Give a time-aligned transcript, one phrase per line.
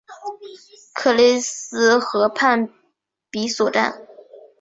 [0.95, 2.67] 克勒兹河畔
[3.29, 4.01] 比索站。